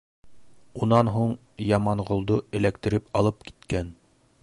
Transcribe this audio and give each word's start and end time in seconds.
Унан 0.85 1.11
һуң 1.17 1.35
Яманғолдо 1.65 2.41
эләктереп 2.61 3.15
алып 3.21 3.49
киткән. 3.51 3.97